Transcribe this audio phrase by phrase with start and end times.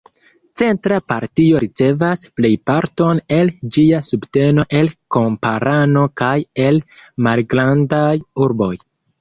[0.59, 6.35] Centra partio ricevas plejparton el ĝia subteno el kamparano kaj
[6.67, 6.83] el
[7.29, 8.11] malgrandaj
[8.49, 8.75] urboj.